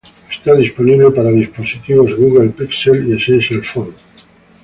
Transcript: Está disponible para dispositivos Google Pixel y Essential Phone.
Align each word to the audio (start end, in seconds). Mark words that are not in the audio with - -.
Está 0.33 0.55
disponible 0.55 1.11
para 1.11 1.29
dispositivos 1.29 2.15
Google 2.17 2.49
Pixel 2.49 3.07
y 3.07 3.11
Essential 3.21 3.63
Phone. 3.63 3.93